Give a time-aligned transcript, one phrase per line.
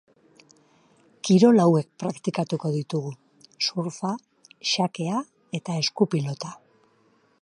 [1.27, 3.11] Kirol hauek praktikatuko ditugu:
[3.67, 4.15] surfa,
[4.71, 5.23] xakea
[5.61, 6.53] eta eskupilota.